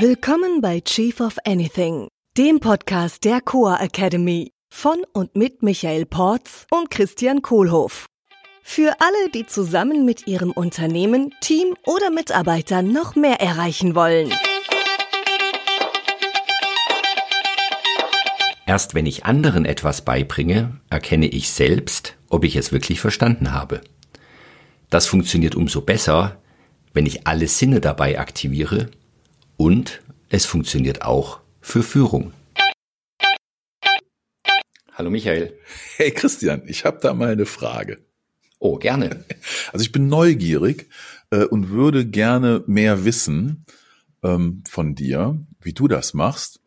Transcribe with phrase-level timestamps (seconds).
[0.00, 6.66] Willkommen bei Chief of Anything, dem Podcast der Coa Academy von und mit Michael Porz
[6.72, 8.06] und Christian Kohlhoff.
[8.64, 14.32] Für alle, die zusammen mit ihrem Unternehmen, Team oder Mitarbeitern noch mehr erreichen wollen.
[18.66, 23.80] Erst wenn ich anderen etwas beibringe, erkenne ich selbst, ob ich es wirklich verstanden habe.
[24.90, 26.42] Das funktioniert umso besser,
[26.92, 28.90] wenn ich alle Sinne dabei aktiviere
[29.56, 32.32] und es funktioniert auch für Führung.
[34.92, 35.58] Hallo Michael.
[35.96, 37.98] Hey Christian, ich habe da mal eine Frage.
[38.58, 39.24] Oh, gerne.
[39.72, 40.88] Also ich bin neugierig
[41.30, 43.64] äh, und würde gerne mehr wissen
[44.22, 46.60] ähm, von dir, wie du das machst.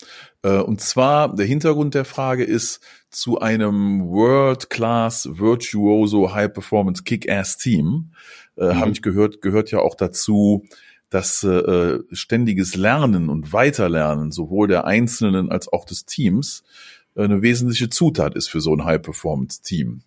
[0.43, 8.11] Äh, und zwar, der Hintergrund der Frage ist, zu einem World-Class Virtuoso High-Performance Kick-Ass-Team,
[8.57, 8.79] äh, mhm.
[8.79, 10.65] habe ich gehört, gehört ja auch dazu,
[11.09, 16.63] dass äh, ständiges Lernen und Weiterlernen sowohl der Einzelnen als auch des Teams
[17.15, 20.01] äh, eine wesentliche Zutat ist für so ein High-Performance-Team.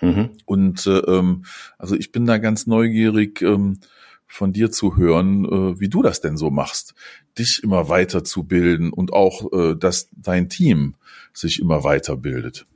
[0.00, 0.30] Mhm.
[0.44, 1.44] Und äh, ähm,
[1.78, 3.78] also ich bin da ganz neugierig, ähm,
[4.26, 6.94] von dir zu hören, äh, wie du das denn so machst,
[7.38, 10.94] dich immer weiterzubilden und auch, äh, dass dein Team
[11.32, 12.66] sich immer weiterbildet.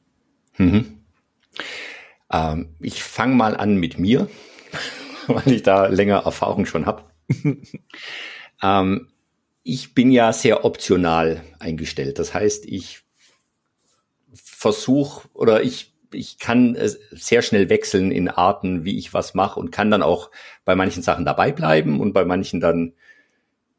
[0.58, 0.98] Mhm.
[2.31, 4.28] Ähm, ich fange mal an mit mir,
[5.27, 7.03] weil ich da länger Erfahrung schon habe.
[8.62, 9.09] ähm,
[9.62, 12.19] ich bin ja sehr optional eingestellt.
[12.19, 13.03] Das heißt, ich
[14.33, 16.77] versuche oder ich ich kann
[17.12, 20.31] sehr schnell wechseln in Arten, wie ich was mache und kann dann auch
[20.64, 22.95] bei manchen Sachen dabei bleiben und bei manchen dann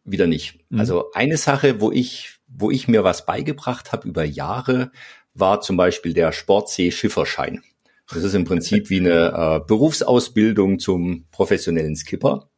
[0.03, 0.59] wieder nicht.
[0.69, 0.79] Mhm.
[0.79, 4.91] Also eine Sache, wo ich, wo ich mir was beigebracht habe über Jahre,
[5.33, 7.63] war zum Beispiel der Sportsee-Schifferschein.
[8.09, 12.49] Das ist im Prinzip wie eine äh, Berufsausbildung zum professionellen Skipper.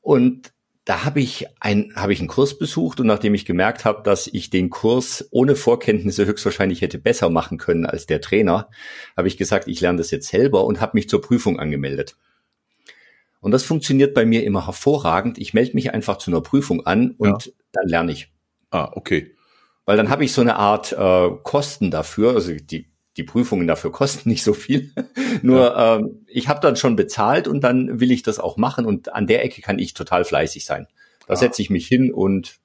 [0.00, 0.52] Und
[0.84, 4.26] da habe ich ein habe ich einen Kurs besucht und nachdem ich gemerkt habe, dass
[4.26, 8.68] ich den Kurs ohne Vorkenntnisse höchstwahrscheinlich hätte besser machen können als der Trainer,
[9.16, 12.16] habe ich gesagt, ich lerne das jetzt selber und habe mich zur Prüfung angemeldet.
[13.40, 15.38] Und das funktioniert bei mir immer hervorragend.
[15.38, 17.52] Ich melde mich einfach zu einer Prüfung an und ja.
[17.72, 18.32] dann lerne ich.
[18.70, 19.34] Ah, okay.
[19.86, 22.34] Weil dann habe ich so eine Art äh, Kosten dafür.
[22.34, 24.92] Also die die Prüfungen dafür kosten nicht so viel.
[25.42, 25.96] Nur ja.
[25.96, 29.26] ähm, ich habe dann schon bezahlt und dann will ich das auch machen und an
[29.26, 30.86] der Ecke kann ich total fleißig sein.
[31.26, 31.36] Da ja.
[31.36, 32.58] setze ich mich hin und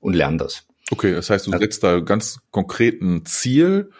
[0.00, 0.66] und lerne das.
[0.90, 3.90] Okay, das heißt, du also, setzt da ganz konkreten Ziel,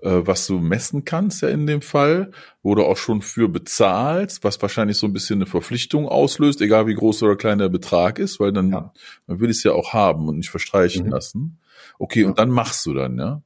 [0.00, 2.30] äh, was du messen kannst ja in dem Fall,
[2.62, 6.86] wo du auch schon für bezahlst, was wahrscheinlich so ein bisschen eine Verpflichtung auslöst, egal
[6.86, 8.92] wie groß oder klein der Betrag ist, weil dann ja.
[9.26, 11.12] man will es ja auch haben und nicht verstreichen mhm.
[11.12, 11.58] lassen.
[11.98, 13.42] Okay, und dann machst du dann, ja?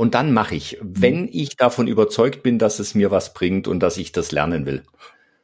[0.00, 1.28] Und dann mache ich, wenn mhm.
[1.30, 4.82] ich davon überzeugt bin, dass es mir was bringt und dass ich das lernen will.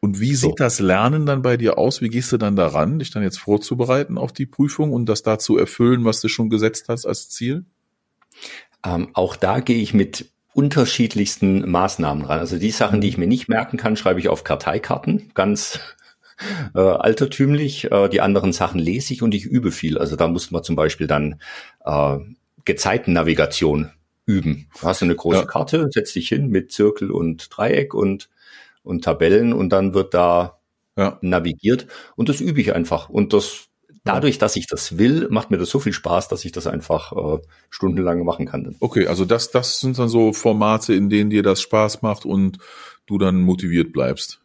[0.01, 0.49] Und wie so.
[0.49, 2.01] sieht das Lernen dann bei dir aus?
[2.01, 5.39] Wie gehst du dann daran, dich dann jetzt vorzubereiten auf die Prüfung und das da
[5.39, 7.67] zu erfüllen, was du schon gesetzt hast als Ziel?
[8.83, 12.39] Ähm, auch da gehe ich mit unterschiedlichsten Maßnahmen ran.
[12.39, 15.81] Also die Sachen, die ich mir nicht merken kann, schreibe ich auf Karteikarten, ganz
[16.75, 17.93] äh, altertümlich.
[17.93, 19.99] Äh, die anderen Sachen lese ich und ich übe viel.
[19.99, 21.43] Also da muss man zum Beispiel dann
[21.85, 22.17] äh,
[22.65, 23.91] Gezeitennavigation
[24.27, 24.69] üben.
[24.79, 25.45] Du hast eine große ja.
[25.47, 28.29] Karte, setzt dich hin mit Zirkel und Dreieck und,
[28.83, 30.59] und Tabellen und dann wird da
[30.97, 31.19] ja.
[31.23, 33.09] navigiert und das übe ich einfach.
[33.09, 33.69] Und das
[34.07, 37.13] dadurch, dass ich das will, macht mir das so viel Spaß, dass ich das einfach
[37.13, 38.77] äh, stundenlang machen kann.
[38.81, 42.59] Okay, also das, das sind dann so Formate, in denen dir das Spaß macht und
[43.07, 44.41] du dann motiviert bleibst.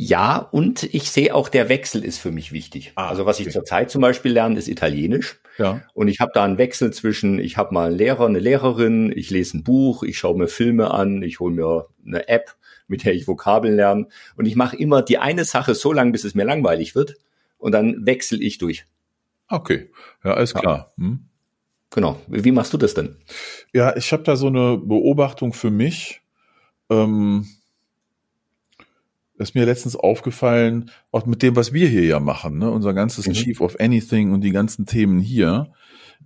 [0.00, 2.92] Ja, und ich sehe auch, der Wechsel ist für mich wichtig.
[2.94, 3.48] Ah, also was okay.
[3.48, 5.40] ich zurzeit zum Beispiel lerne, ist Italienisch.
[5.58, 5.82] Ja.
[5.92, 9.28] Und ich habe da einen Wechsel zwischen, ich habe mal einen Lehrer, eine Lehrerin, ich
[9.30, 12.54] lese ein Buch, ich schaue mir Filme an, ich hole mir eine App,
[12.86, 14.06] mit der ich Vokabeln lerne.
[14.36, 17.16] Und ich mache immer die eine Sache so lange, bis es mir langweilig wird.
[17.58, 18.86] Und dann wechsle ich durch.
[19.48, 19.90] Okay,
[20.22, 20.92] ja, alles klar.
[20.96, 21.24] Hm.
[21.90, 22.20] Genau.
[22.28, 23.16] Wie machst du das denn?
[23.72, 26.20] Ja, ich habe da so eine Beobachtung für mich.
[26.88, 27.48] Ähm
[29.38, 32.70] ist mir letztens aufgefallen, auch mit dem, was wir hier ja machen, ne?
[32.70, 33.32] unser ganzes mhm.
[33.32, 35.72] Chief of Anything und die ganzen Themen hier.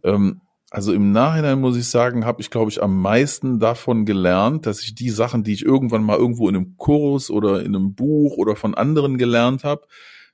[0.03, 4.65] Ähm, also im Nachhinein muss ich sagen, habe ich, glaube ich, am meisten davon gelernt,
[4.65, 7.95] dass ich die Sachen, die ich irgendwann mal irgendwo in einem Kurs oder in einem
[7.95, 9.87] Buch oder von anderen gelernt habe,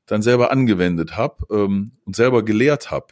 [0.07, 3.07] dann selber angewendet habe ähm, und selber gelehrt habe.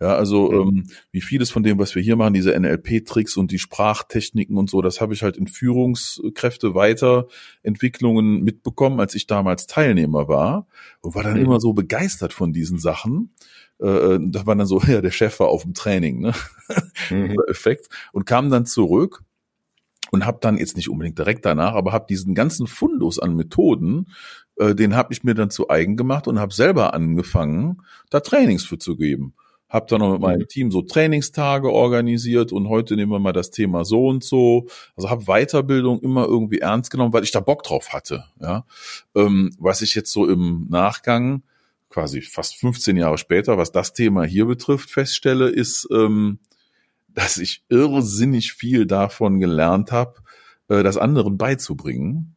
[0.00, 3.58] Ja, also ähm, wie vieles von dem, was wir hier machen, diese NLP-Tricks und die
[3.58, 10.26] Sprachtechniken und so, das habe ich halt in Führungskräfte Weiterentwicklungen mitbekommen, als ich damals Teilnehmer
[10.26, 10.66] war
[11.02, 11.44] und war dann mhm.
[11.44, 13.34] immer so begeistert von diesen Sachen.
[13.78, 16.32] Äh, äh das war dann so, ja, der Chef war auf dem Training, ne?
[17.10, 17.36] Mhm.
[17.48, 19.24] Effekt und kam dann zurück
[20.12, 24.06] und habe dann jetzt nicht unbedingt direkt danach, aber habe diesen ganzen Fundus an Methoden
[24.60, 28.64] äh, den habe ich mir dann zu eigen gemacht und habe selber angefangen, da Trainings
[28.64, 29.34] für zu geben.
[29.70, 30.48] Hab dann noch mit meinem mhm.
[30.48, 34.66] Team so Trainingstage organisiert und heute nehmen wir mal das Thema so und so.
[34.96, 38.24] Also habe Weiterbildung immer irgendwie ernst genommen, weil ich da Bock drauf hatte.
[38.40, 38.66] Ja,
[39.14, 41.44] ähm, was ich jetzt so im Nachgang
[41.88, 46.40] quasi fast 15 Jahre später, was das Thema hier betrifft, feststelle, ist, ähm,
[47.08, 50.14] dass ich irrsinnig viel davon gelernt habe,
[50.68, 52.36] äh, das anderen beizubringen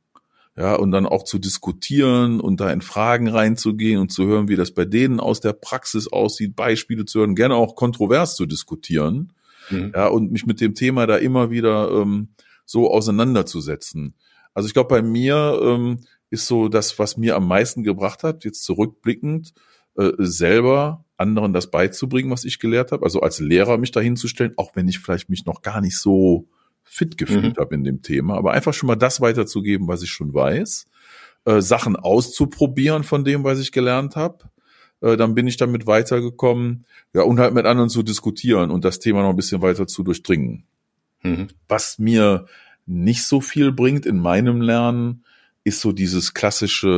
[0.55, 4.55] ja, und dann auch zu diskutieren und da in Fragen reinzugehen und zu hören, wie
[4.55, 9.33] das bei denen aus der Praxis aussieht, Beispiele zu hören, gerne auch kontrovers zu diskutieren,
[9.69, 9.93] mhm.
[9.95, 12.29] ja, und mich mit dem Thema da immer wieder ähm,
[12.65, 14.15] so auseinanderzusetzen.
[14.53, 18.45] Also ich glaube, bei mir ähm, ist so das, was mir am meisten gebracht hat,
[18.45, 19.53] jetzt zurückblickend,
[19.95, 24.75] äh, selber anderen das beizubringen, was ich gelehrt habe, also als Lehrer mich dahinzustellen, auch
[24.75, 26.47] wenn ich vielleicht mich noch gar nicht so
[26.83, 27.61] fit gefühlt mhm.
[27.61, 30.87] habe in dem Thema, aber einfach schon mal das weiterzugeben, was ich schon weiß,
[31.45, 34.49] äh, Sachen auszuprobieren von dem, was ich gelernt habe.
[35.01, 38.99] Äh, dann bin ich damit weitergekommen, ja, und halt mit anderen zu diskutieren und das
[38.99, 40.65] Thema noch ein bisschen weiter zu durchdringen.
[41.23, 41.47] Mhm.
[41.67, 42.45] Was mir
[42.85, 45.23] nicht so viel bringt in meinem Lernen,
[45.63, 46.89] ist so dieses klassische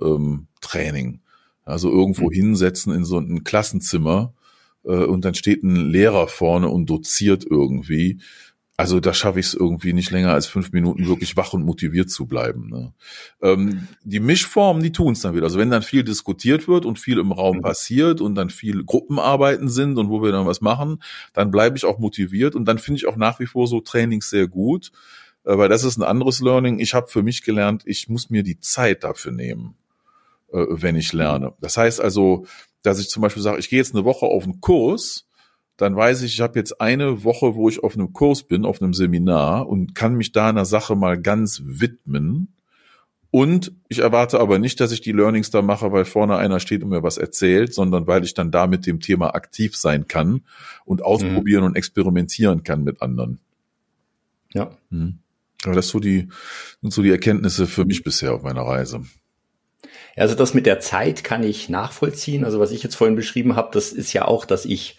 [0.00, 1.20] äh, ähm, Training.
[1.64, 2.34] Also irgendwo mhm.
[2.34, 4.34] hinsetzen in so ein Klassenzimmer
[4.84, 8.18] äh, und dann steht ein Lehrer vorne und doziert irgendwie.
[8.80, 12.08] Also da schaffe ich es irgendwie nicht länger als fünf Minuten wirklich wach und motiviert
[12.08, 12.70] zu bleiben.
[12.70, 12.94] Ne?
[13.42, 15.44] Ähm, die Mischformen, die tun es dann wieder.
[15.44, 17.60] Also wenn dann viel diskutiert wird und viel im Raum mhm.
[17.60, 21.02] passiert und dann viel Gruppenarbeiten sind und wo wir dann was machen,
[21.34, 24.30] dann bleibe ich auch motiviert und dann finde ich auch nach wie vor so Trainings
[24.30, 24.92] sehr gut.
[25.44, 26.78] Äh, weil das ist ein anderes Learning.
[26.78, 29.74] Ich habe für mich gelernt, ich muss mir die Zeit dafür nehmen,
[30.54, 31.52] äh, wenn ich lerne.
[31.60, 32.46] Das heißt also,
[32.80, 35.26] dass ich zum Beispiel sage, ich gehe jetzt eine Woche auf einen Kurs
[35.80, 38.82] dann weiß ich, ich habe jetzt eine Woche, wo ich auf einem Kurs bin, auf
[38.82, 42.54] einem Seminar und kann mich da einer Sache mal ganz widmen.
[43.30, 46.82] Und ich erwarte aber nicht, dass ich die Learnings da mache, weil vorne einer steht
[46.82, 50.42] und mir was erzählt, sondern weil ich dann da mit dem Thema aktiv sein kann
[50.84, 51.68] und ausprobieren mhm.
[51.68, 53.38] und experimentieren kann mit anderen.
[54.52, 54.76] Ja.
[54.90, 55.20] Mhm.
[55.64, 56.28] Aber das so die,
[56.82, 59.02] sind so die Erkenntnisse für mich bisher auf meiner Reise.
[60.16, 62.44] Also das mit der Zeit kann ich nachvollziehen.
[62.44, 64.98] Also was ich jetzt vorhin beschrieben habe, das ist ja auch, dass ich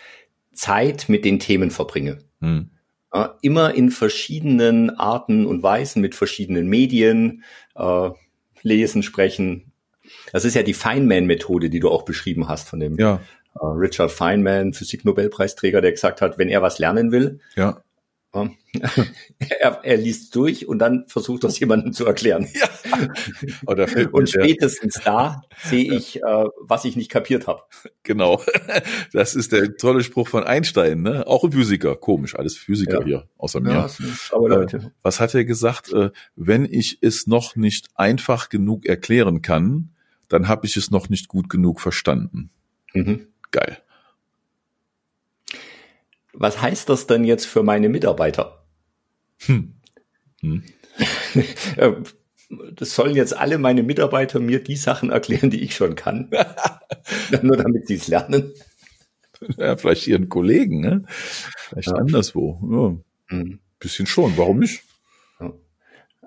[0.53, 2.19] Zeit mit den Themen verbringe.
[2.39, 2.71] Hm.
[3.13, 7.43] Äh, immer in verschiedenen Arten und Weisen, mit verschiedenen Medien,
[7.75, 8.09] äh,
[8.61, 9.71] lesen, sprechen.
[10.31, 13.21] Das ist ja die Feynman-Methode, die du auch beschrieben hast von dem ja.
[13.55, 17.81] äh, Richard Feynman, Physik-Nobelpreisträger, der gesagt hat, wenn er was lernen will, ja.
[19.39, 22.47] er, er liest durch und dann versucht das jemandem zu erklären.
[22.53, 22.69] Ja.
[23.67, 25.03] Oder und spätestens der.
[25.03, 27.63] da sehe ich, äh, was ich nicht kapiert habe.
[28.03, 28.41] Genau.
[29.13, 31.27] Das ist der tolle Spruch von Einstein, ne?
[31.27, 31.95] Auch ein Physiker.
[31.97, 33.05] Komisch, alles Physiker ja.
[33.05, 33.71] hier, außer mir.
[33.71, 33.89] Ja,
[34.31, 34.91] aber äh, Leute.
[35.01, 35.91] was hat er gesagt?
[35.91, 39.89] Äh, wenn ich es noch nicht einfach genug erklären kann,
[40.29, 42.51] dann habe ich es noch nicht gut genug verstanden.
[42.93, 43.27] Mhm.
[43.51, 43.79] Geil.
[46.33, 48.65] Was heißt das denn jetzt für meine Mitarbeiter?
[49.39, 49.73] Hm.
[50.41, 50.63] Hm.
[52.75, 56.29] Das sollen jetzt alle meine Mitarbeiter mir die Sachen erklären, die ich schon kann.
[57.41, 58.51] Nur damit sie es lernen.
[59.57, 61.05] Ja, vielleicht ihren Kollegen, ne?
[61.07, 61.95] Vielleicht ja.
[61.95, 62.59] anderswo.
[63.29, 63.37] Ja.
[63.37, 63.59] Mhm.
[63.79, 64.83] Bisschen schon, warum nicht?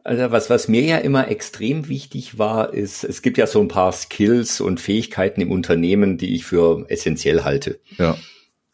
[0.04, 3.68] Also was, was mir ja immer extrem wichtig war, ist, es gibt ja so ein
[3.68, 7.80] paar Skills und Fähigkeiten im Unternehmen, die ich für essentiell halte.
[7.96, 8.16] Ja.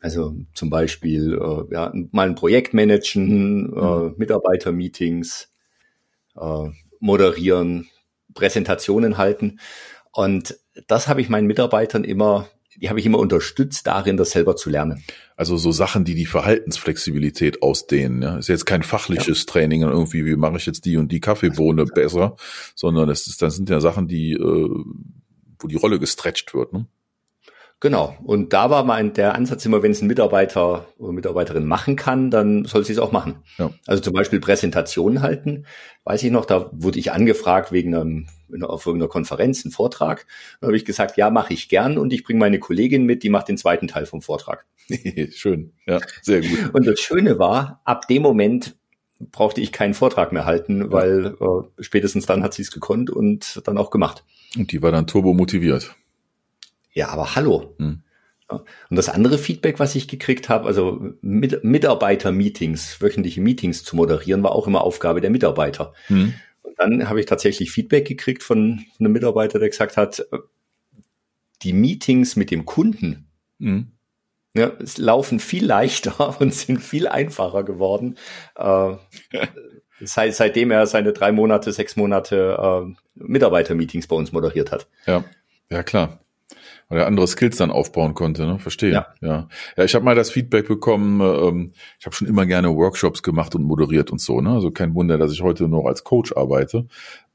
[0.01, 4.15] Also zum Beispiel äh, ja, mal ein Projekt managen, äh, mhm.
[4.17, 5.53] Mitarbeitermeetings,
[6.37, 6.69] äh,
[7.01, 7.89] moderieren,
[8.35, 9.61] Präsentationen halten.
[10.13, 14.57] Und das habe ich meinen Mitarbeitern immer, die habe ich immer unterstützt darin, das selber
[14.57, 15.05] zu lernen.
[15.37, 18.23] Also so Sachen, die die Verhaltensflexibilität ausdehnen.
[18.23, 18.39] Ja?
[18.39, 19.53] Ist jetzt kein fachliches ja.
[19.53, 22.37] Training irgendwie, wie mache ich jetzt die und die Kaffeebohne besser,
[22.75, 24.69] sondern das, ist, das sind ja Sachen, die, äh,
[25.59, 26.73] wo die Rolle gestretcht wird.
[26.73, 26.87] Ne?
[27.81, 28.15] Genau.
[28.23, 32.31] Und da war mein der Ansatz immer, wenn es ein Mitarbeiter oder Mitarbeiterin machen kann,
[32.31, 33.37] dann soll sie es auch machen.
[33.57, 33.71] Ja.
[33.87, 35.65] Also zum Beispiel Präsentationen halten.
[36.05, 38.27] Weiß ich noch, da wurde ich angefragt wegen einem
[38.63, 40.27] auf irgendeiner Konferenz, einen Vortrag.
[40.61, 43.31] Da habe ich gesagt, ja, mache ich gern und ich bringe meine Kollegin mit, die
[43.31, 44.67] macht den zweiten Teil vom Vortrag.
[45.31, 46.75] Schön, ja, sehr gut.
[46.75, 48.77] Und das Schöne war, ab dem Moment
[49.21, 50.93] brauchte ich keinen Vortrag mehr halten, ja.
[50.93, 54.25] weil äh, spätestens dann hat sie es gekonnt und dann auch gemacht.
[54.57, 55.95] Und die war dann turbo motiviert.
[56.93, 57.75] Ja, aber hallo.
[57.79, 58.03] Hm.
[58.49, 64.43] Und das andere Feedback, was ich gekriegt habe, also mit, Mitarbeiter-Meetings, wöchentliche Meetings zu moderieren,
[64.43, 65.93] war auch immer Aufgabe der Mitarbeiter.
[66.07, 66.35] Hm.
[66.63, 70.27] Und dann habe ich tatsächlich Feedback gekriegt von einem Mitarbeiter, der gesagt hat,
[71.63, 73.29] die Meetings mit dem Kunden,
[73.61, 73.93] hm.
[74.57, 78.17] ja, es laufen viel leichter und sind viel einfacher geworden.
[78.57, 78.95] Äh,
[80.03, 84.89] Seit, seitdem er seine drei Monate, sechs Monate äh, Mitarbeiter-Meetings bei uns moderiert hat.
[85.07, 85.25] Ja,
[85.69, 86.21] ja klar.
[86.91, 88.59] Weil er andere Skills dann aufbauen konnte, ne?
[88.59, 88.93] Verstehe.
[88.93, 89.49] Ja, ja.
[89.77, 93.55] ja ich habe mal das Feedback bekommen, ähm, ich habe schon immer gerne Workshops gemacht
[93.55, 94.51] und moderiert und so, ne?
[94.51, 96.87] Also kein Wunder, dass ich heute noch als Coach arbeite.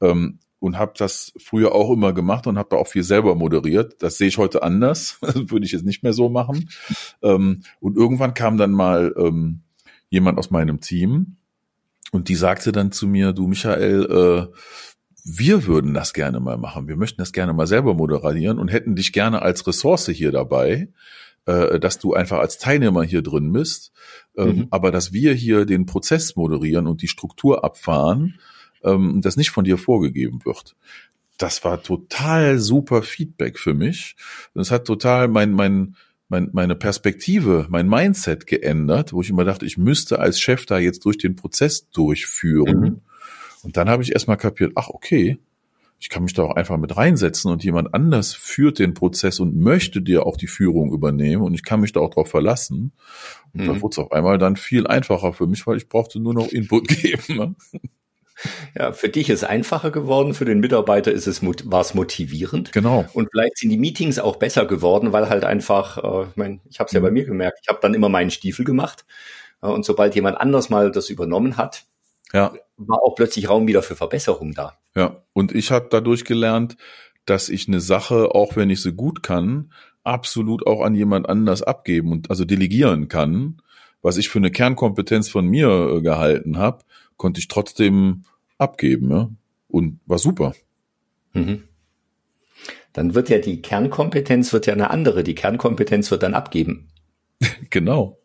[0.01, 4.01] Ähm, und habe das früher auch immer gemacht und habe da auch viel selber moderiert.
[4.01, 5.19] Das sehe ich heute anders.
[5.21, 6.69] Würde ich jetzt nicht mehr so machen.
[7.21, 9.61] Ähm, und irgendwann kam dann mal ähm,
[10.09, 11.37] jemand aus meinem Team
[12.11, 14.57] und die sagte dann zu mir, du Michael, äh,
[15.27, 16.87] wir würden das gerne mal machen.
[16.87, 20.89] Wir möchten das gerne mal selber moderieren und hätten dich gerne als Ressource hier dabei,
[21.47, 23.91] äh, dass du einfach als Teilnehmer hier drin bist.
[24.37, 24.67] Ähm, mhm.
[24.69, 28.39] Aber dass wir hier den Prozess moderieren und die Struktur abfahren,
[28.83, 30.75] ähm, das nicht von dir vorgegeben wird.
[31.39, 34.15] Das war total super Feedback für mich.
[34.53, 35.95] Das hat total mein, mein,
[36.29, 40.77] mein, meine Perspektive, mein Mindset geändert, wo ich immer dachte, ich müsste als Chef da
[40.77, 42.79] jetzt durch den Prozess durchführen.
[42.79, 43.01] Mhm.
[43.65, 45.39] Und dann habe ich erstmal kapiert, ach okay,
[45.99, 49.55] ich kann mich da auch einfach mit reinsetzen und jemand anders führt den Prozess und
[49.55, 52.91] möchte dir auch die Führung übernehmen und ich kann mich da auch drauf verlassen.
[53.53, 53.67] Und mhm.
[53.67, 56.49] dann wurde es auf einmal dann viel einfacher für mich, weil ich brauchte nur noch
[56.49, 57.35] Input geben.
[57.35, 57.55] Ne?
[58.77, 62.73] Ja, für dich ist es einfacher geworden, für den Mitarbeiter ist es war es motivierend.
[62.73, 63.05] Genau.
[63.13, 66.79] Und vielleicht sind die Meetings auch besser geworden, weil halt einfach, äh, ich meine, ich
[66.79, 67.13] habe es ja bei mhm.
[67.13, 69.05] mir gemerkt, ich habe dann immer meinen Stiefel gemacht
[69.61, 71.85] äh, und sobald jemand anders mal das übernommen hat,
[72.33, 72.53] ja.
[72.77, 74.77] war auch plötzlich Raum wieder für Verbesserung da.
[74.95, 76.77] Ja, und ich habe dadurch gelernt,
[77.25, 79.71] dass ich eine Sache, auch wenn ich sie gut kann,
[80.03, 83.61] absolut auch an jemand anders abgeben und also delegieren kann.
[84.01, 86.83] Was ich für eine Kernkompetenz von mir äh, gehalten habe,
[87.17, 88.23] konnte ich trotzdem
[88.57, 89.29] abgeben, ja.
[89.67, 90.53] Und war super.
[91.33, 91.63] Mhm.
[92.93, 95.23] Dann wird ja die Kernkompetenz wird ja eine andere.
[95.23, 96.87] Die Kernkompetenz wird dann abgeben.
[97.69, 98.19] genau.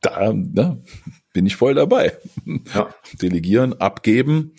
[0.00, 0.78] Da ja,
[1.38, 2.18] bin ich voll dabei.
[2.74, 2.92] Ja.
[3.22, 4.56] Delegieren, abgeben.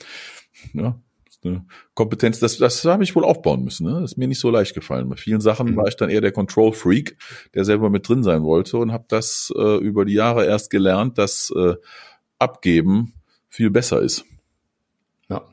[0.73, 0.97] Ja,
[1.43, 3.85] eine Kompetenz, das, das habe ich wohl aufbauen müssen.
[3.85, 3.99] Ne?
[3.99, 5.09] Das ist mir nicht so leicht gefallen.
[5.09, 5.75] Bei vielen Sachen mhm.
[5.75, 7.17] war ich dann eher der Control Freak,
[7.53, 11.17] der selber mit drin sein wollte und habe das äh, über die Jahre erst gelernt,
[11.17, 11.75] dass äh,
[12.37, 13.13] abgeben
[13.49, 14.23] viel besser ist.
[15.27, 15.49] Ja.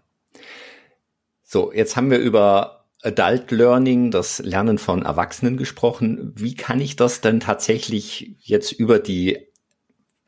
[1.42, 6.33] So, jetzt haben wir über Adult Learning, das Lernen von Erwachsenen gesprochen.
[6.37, 9.46] Wie kann ich das denn tatsächlich jetzt über die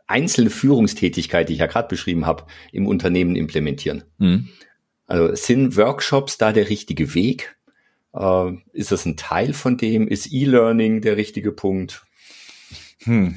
[0.08, 4.04] einzelne Führungstätigkeit, die ich ja gerade beschrieben habe, im Unternehmen implementieren?
[4.18, 4.48] Mhm.
[5.06, 7.56] Also sind Workshops da der richtige Weg?
[8.14, 10.08] Äh, ist das ein Teil von dem?
[10.08, 12.04] Ist E-Learning der richtige Punkt?
[13.04, 13.36] Hm.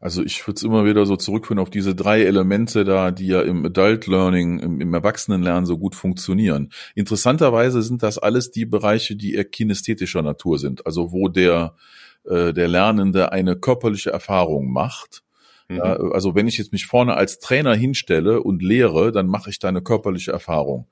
[0.00, 3.42] Also ich würde es immer wieder so zurückführen auf diese drei Elemente da, die ja
[3.42, 6.72] im Adult Learning, im, im Erwachsenenlernen so gut funktionieren.
[6.94, 10.86] Interessanterweise sind das alles die Bereiche, die eher kinästhetischer Natur sind.
[10.86, 11.74] Also wo der,
[12.24, 15.22] äh, der Lernende eine körperliche Erfahrung macht.
[15.68, 15.80] Mhm.
[15.80, 19.68] Also wenn ich jetzt mich vorne als Trainer hinstelle und lehre, dann mache ich da
[19.68, 20.86] eine körperliche Erfahrung.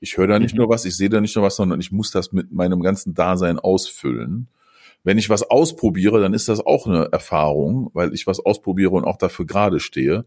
[0.00, 0.58] Ich höre da nicht mhm.
[0.58, 3.14] nur was, ich sehe da nicht nur was, sondern ich muss das mit meinem ganzen
[3.14, 4.48] Dasein ausfüllen.
[5.04, 9.04] Wenn ich was ausprobiere, dann ist das auch eine Erfahrung, weil ich was ausprobiere und
[9.04, 10.24] auch dafür gerade stehe.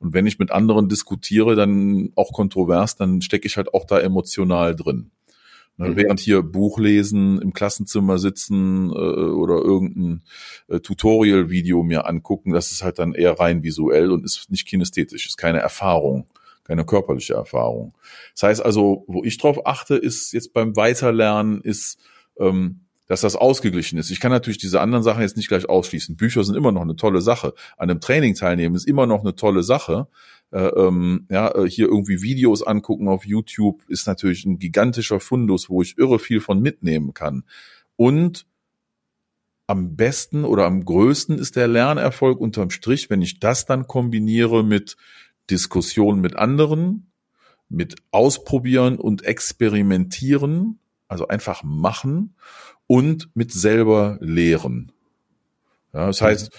[0.00, 4.00] Und wenn ich mit anderen diskutiere, dann auch kontrovers, dann stecke ich halt auch da
[4.00, 5.10] emotional drin.
[5.76, 5.96] Ne, mhm.
[5.96, 10.22] Während hier Buch lesen, im Klassenzimmer sitzen äh, oder irgendein
[10.68, 15.26] äh, Tutorial-Video mir angucken, das ist halt dann eher rein visuell und ist nicht kinästhetisch,
[15.26, 16.26] ist keine Erfahrung,
[16.62, 17.94] keine körperliche Erfahrung.
[18.34, 21.98] Das heißt also, wo ich drauf achte, ist jetzt beim Weiterlernen, ist
[22.38, 24.10] ähm, dass das ausgeglichen ist.
[24.10, 26.16] Ich kann natürlich diese anderen Sachen jetzt nicht gleich ausschließen.
[26.16, 27.54] Bücher sind immer noch eine tolle Sache.
[27.76, 30.08] An einem Training teilnehmen ist immer noch eine tolle Sache.
[30.54, 35.68] Äh, ähm, ja, äh, hier irgendwie Videos angucken auf YouTube ist natürlich ein gigantischer Fundus,
[35.68, 37.42] wo ich irre viel von mitnehmen kann.
[37.96, 38.46] Und
[39.66, 44.62] am besten oder am größten ist der Lernerfolg unterm Strich, wenn ich das dann kombiniere
[44.62, 44.96] mit
[45.50, 47.10] Diskussionen mit anderen,
[47.68, 52.36] mit Ausprobieren und Experimentieren, also einfach machen
[52.86, 54.92] und mit selber lehren.
[55.92, 56.52] Ja, das heißt,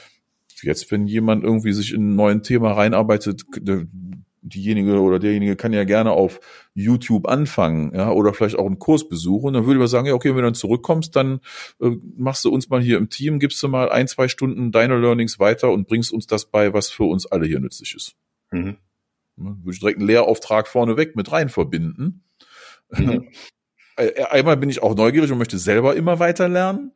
[0.64, 3.46] jetzt, wenn jemand irgendwie sich in ein neues Thema reinarbeitet,
[4.46, 6.40] diejenige oder derjenige kann ja gerne auf
[6.76, 9.54] YouTube anfangen, ja, oder vielleicht auch einen Kurs besuchen.
[9.54, 11.40] Dann würde ich mal sagen, ja, okay, wenn du dann zurückkommst, dann
[11.82, 14.98] äh, machst du uns mal hier im Team, gibst du mal ein, zwei Stunden deine
[14.98, 18.16] Learnings weiter und bringst uns das bei, was für uns alle hier nützlich ist.
[18.52, 18.78] Mhm.
[19.36, 22.24] Würde ich direkt einen Lehrauftrag vorneweg mit rein verbinden.
[22.92, 23.28] Mhm.
[23.98, 26.92] Äh, einmal bin ich auch neugierig und möchte selber immer weiter lernen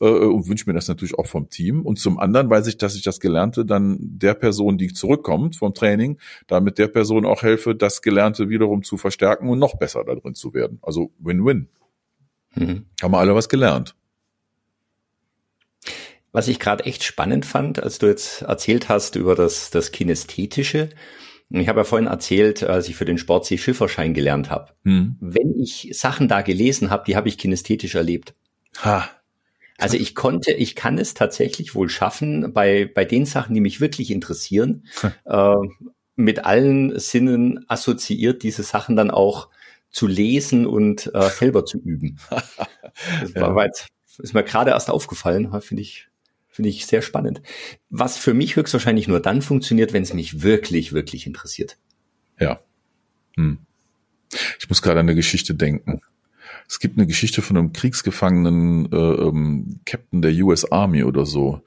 [0.00, 1.84] äh, und wünsche mir das natürlich auch vom Team.
[1.84, 5.74] Und zum anderen weiß ich, dass ich das Gelernte dann der Person, die zurückkommt vom
[5.74, 10.14] Training, damit der Person auch helfe, das Gelernte wiederum zu verstärken und noch besser da
[10.14, 10.78] drin zu werden.
[10.82, 11.68] Also Win-Win.
[12.54, 12.86] Mhm.
[13.02, 13.94] Haben wir alle was gelernt.
[16.32, 20.90] Was ich gerade echt spannend fand, als du jetzt erzählt hast über das, das Kinästhetische.
[21.48, 24.72] Ich habe ja vorhin erzählt, als ich für den Sportsee-Schifferschein gelernt habe.
[24.84, 25.16] Hm.
[25.20, 28.34] Wenn ich Sachen da gelesen habe, die habe ich kinästhetisch erlebt.
[28.82, 29.08] Ha.
[29.78, 33.80] Also ich konnte, ich kann es tatsächlich wohl schaffen, bei, bei den Sachen, die mich
[33.80, 35.12] wirklich interessieren, hm.
[35.26, 35.54] äh,
[36.16, 39.48] mit allen Sinnen assoziiert, diese Sachen dann auch
[39.90, 42.18] zu lesen und äh, selber zu üben.
[43.20, 46.08] Das war, war jetzt, ist mir gerade erst aufgefallen, finde ich,
[46.48, 47.42] finde ich sehr spannend.
[47.90, 51.76] Was für mich höchstwahrscheinlich nur dann funktioniert, wenn es mich wirklich, wirklich interessiert.
[52.40, 52.58] Ja.
[53.36, 53.58] Hm.
[54.58, 56.00] Ich muss gerade an eine Geschichte denken.
[56.68, 61.62] Es gibt eine Geschichte von einem kriegsgefangenen äh, ähm, Captain der US Army oder so.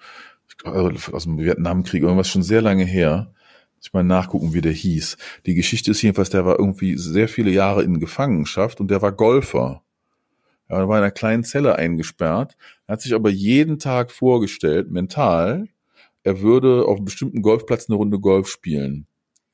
[0.63, 3.34] Also aus dem Vietnamkrieg, irgendwas schon sehr lange her.
[3.82, 5.18] Ich mal nachgucken, wie der hieß.
[5.46, 9.13] Die Geschichte ist jedenfalls, der war irgendwie sehr viele Jahre in Gefangenschaft und der war
[9.13, 9.84] Golfer.
[10.68, 15.68] Er war in einer kleinen Zelle eingesperrt, er hat sich aber jeden Tag vorgestellt, mental,
[16.24, 19.08] er würde auf einem bestimmten Golfplatz eine Runde Golf spielen.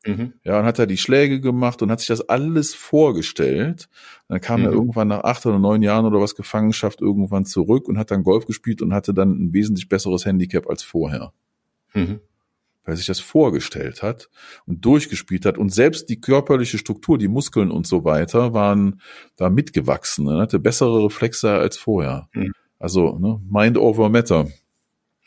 [0.05, 0.33] Mhm.
[0.43, 3.89] Ja, und hat er die Schläge gemacht und hat sich das alles vorgestellt.
[4.27, 4.67] Und dann kam mhm.
[4.67, 8.23] er irgendwann nach acht oder neun Jahren oder was Gefangenschaft irgendwann zurück und hat dann
[8.23, 11.33] Golf gespielt und hatte dann ein wesentlich besseres Handicap als vorher.
[11.93, 12.19] Mhm
[12.85, 14.29] weil er sich das vorgestellt hat
[14.65, 19.01] und durchgespielt hat und selbst die körperliche Struktur, die Muskeln und so weiter waren
[19.35, 20.27] da mitgewachsen.
[20.27, 22.29] Er hatte bessere Reflexe als vorher.
[22.33, 22.53] Mhm.
[22.77, 24.47] Also ne, Mind over Matter.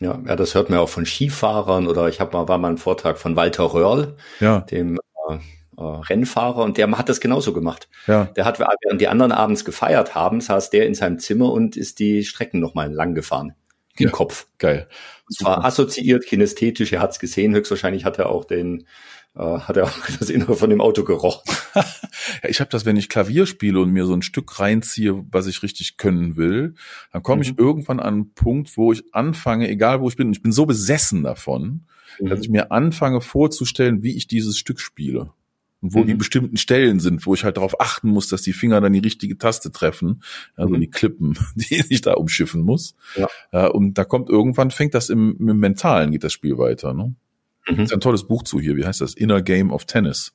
[0.00, 2.78] Ja, ja, das hört man auch von Skifahrern oder ich habe mal war mal einen
[2.78, 4.60] Vortrag von Walter Röhrl, ja.
[4.60, 5.34] dem äh,
[5.76, 7.88] äh, Rennfahrer und der hat das genauso gemacht.
[8.06, 8.24] Ja.
[8.36, 11.98] Der hat während die anderen abends gefeiert haben, saß der in seinem Zimmer und ist
[11.98, 13.54] die Strecken nochmal lang gefahren
[13.96, 14.46] im ja, Kopf.
[14.58, 14.88] Geil.
[15.28, 18.86] Und zwar assoziiert, kinästhetisch, er hat es gesehen, höchstwahrscheinlich hat er auch den,
[19.36, 21.42] äh, hat er auch das Innere von dem Auto gerochen.
[21.74, 25.46] ja, ich habe das, wenn ich Klavier spiele und mir so ein Stück reinziehe, was
[25.46, 26.74] ich richtig können will,
[27.12, 27.42] dann komme mhm.
[27.42, 30.66] ich irgendwann an einen Punkt, wo ich anfange, egal wo ich bin, ich bin so
[30.66, 31.86] besessen davon,
[32.20, 32.28] mhm.
[32.28, 35.32] dass ich mir anfange vorzustellen, wie ich dieses Stück spiele
[35.80, 36.06] und wo mhm.
[36.06, 38.98] die bestimmten Stellen sind, wo ich halt darauf achten muss, dass die Finger dann die
[38.98, 40.22] richtige Taste treffen,
[40.56, 40.80] also mhm.
[40.80, 42.94] die Klippen, die ich da umschiffen muss.
[43.16, 43.28] Ja.
[43.52, 46.94] Äh, und da kommt irgendwann, fängt das im, im Mentalen, geht das Spiel weiter.
[46.94, 47.14] Ne?
[47.68, 47.80] Mhm.
[47.80, 49.14] ist ein tolles Buch zu hier, wie heißt das?
[49.14, 50.32] Inner Game of Tennis.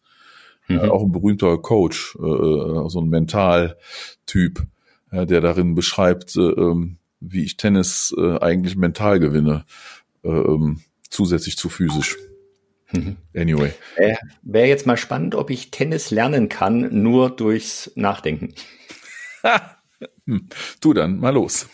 [0.68, 0.78] Mhm.
[0.78, 4.64] Äh, auch ein berühmter Coach, äh, äh so ein Mentaltyp,
[5.12, 9.66] äh, der darin beschreibt, äh, ähm, wie ich Tennis äh, eigentlich mental gewinne,
[10.24, 12.18] äh, ähm, zusätzlich zu physisch.
[12.92, 13.18] Mhm.
[13.36, 13.72] Anyway.
[13.96, 18.54] Äh, Wäre jetzt mal spannend, ob ich Tennis lernen kann, nur durchs Nachdenken.
[20.26, 20.48] hm.
[20.80, 21.68] Du dann, mal los.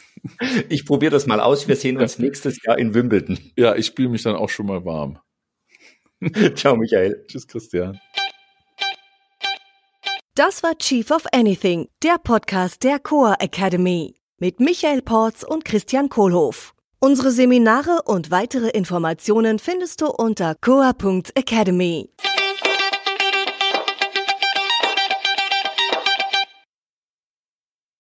[0.68, 1.68] Ich probiere das mal aus.
[1.68, 3.40] Wir sehen uns nächstes Jahr in Wimbledon.
[3.58, 5.20] Ja, ich spiele mich dann auch schon mal warm.
[6.56, 7.26] Ciao, Michael.
[7.28, 8.00] Tschüss, Christian.
[10.36, 16.08] Das war Chief of Anything, der Podcast der Coa Academy mit Michael Porz und Christian
[16.08, 16.74] Kohlhoff.
[17.00, 22.10] Unsere Seminare und weitere Informationen findest du unter coa.academy.